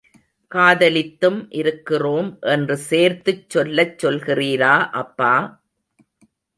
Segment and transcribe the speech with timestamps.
[0.51, 5.33] காதலித்தும் இருக்கிறோம் என்று சேர்த்துச் சொல்லச் சொல்கிறீரா அப்பா.